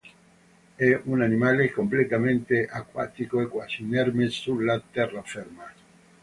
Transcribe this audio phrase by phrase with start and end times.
[0.73, 5.71] È un animale completamente acquatico e quasi inerme sulla terraferma.